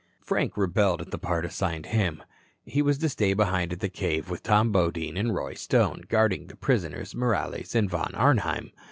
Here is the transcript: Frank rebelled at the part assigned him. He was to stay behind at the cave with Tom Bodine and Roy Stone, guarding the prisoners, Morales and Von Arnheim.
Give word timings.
Frank 0.23 0.57
rebelled 0.57 0.99
at 0.99 1.11
the 1.11 1.19
part 1.19 1.45
assigned 1.45 1.85
him. 1.85 2.23
He 2.65 2.81
was 2.81 2.97
to 2.97 3.07
stay 3.09 3.35
behind 3.35 3.71
at 3.71 3.81
the 3.81 3.87
cave 3.87 4.31
with 4.31 4.41
Tom 4.41 4.71
Bodine 4.71 5.15
and 5.15 5.35
Roy 5.35 5.53
Stone, 5.53 6.05
guarding 6.09 6.47
the 6.47 6.55
prisoners, 6.55 7.13
Morales 7.13 7.75
and 7.75 7.87
Von 7.87 8.15
Arnheim. 8.15 8.71